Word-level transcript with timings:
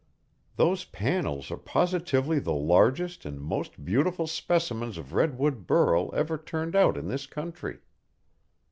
Those 0.55 0.83
panels 0.83 1.51
are 1.51 1.57
positively 1.59 2.39
the 2.39 2.55
largest 2.55 3.23
and 3.23 3.39
most 3.39 3.85
beautiful 3.85 4.25
specimens 4.25 4.97
of 4.97 5.13
redwood 5.13 5.67
burl 5.67 6.09
ever 6.15 6.39
turned 6.39 6.75
out 6.75 6.97
in 6.97 7.07
this 7.07 7.27
country. 7.27 7.81